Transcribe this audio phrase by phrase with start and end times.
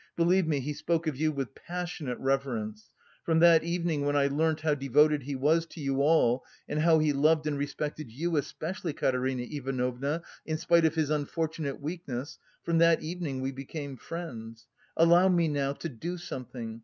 [0.15, 2.89] Believe me, he spoke of you with passionate reverence.
[3.23, 6.97] From that evening, when I learnt how devoted he was to you all and how
[6.97, 12.79] he loved and respected you especially, Katerina Ivanovna, in spite of his unfortunate weakness, from
[12.79, 14.65] that evening we became friends....
[14.97, 15.71] Allow me now...
[15.73, 16.79] to do something...